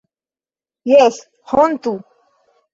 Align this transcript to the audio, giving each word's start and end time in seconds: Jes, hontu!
Jes, 0.93 1.21
hontu! 1.53 1.95